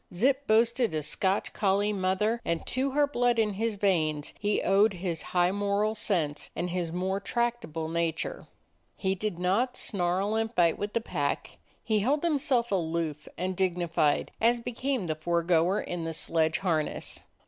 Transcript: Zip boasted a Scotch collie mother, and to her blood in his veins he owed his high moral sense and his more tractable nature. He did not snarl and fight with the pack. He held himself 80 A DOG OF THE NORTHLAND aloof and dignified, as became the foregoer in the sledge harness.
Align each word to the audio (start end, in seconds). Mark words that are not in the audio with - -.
Zip 0.15 0.47
boasted 0.47 0.95
a 0.95 1.03
Scotch 1.03 1.53
collie 1.53 1.93
mother, 1.93 2.41
and 2.43 2.65
to 2.65 2.89
her 2.89 3.05
blood 3.05 3.37
in 3.37 3.53
his 3.53 3.75
veins 3.75 4.33
he 4.39 4.63
owed 4.63 4.93
his 4.93 5.21
high 5.21 5.51
moral 5.51 5.93
sense 5.93 6.49
and 6.55 6.71
his 6.71 6.91
more 6.91 7.19
tractable 7.19 7.87
nature. 7.87 8.47
He 8.95 9.13
did 9.13 9.37
not 9.37 9.77
snarl 9.77 10.33
and 10.33 10.51
fight 10.51 10.79
with 10.79 10.93
the 10.93 11.01
pack. 11.01 11.59
He 11.83 11.99
held 11.99 12.23
himself 12.23 12.69
80 12.69 12.69
A 12.69 12.71
DOG 12.71 12.79
OF 12.79 12.81
THE 12.81 12.87
NORTHLAND 12.87 12.95
aloof 12.95 13.27
and 13.37 13.55
dignified, 13.55 14.31
as 14.41 14.59
became 14.59 15.05
the 15.05 15.13
foregoer 15.13 15.79
in 15.79 16.03
the 16.05 16.13
sledge 16.15 16.57
harness. 16.57 17.21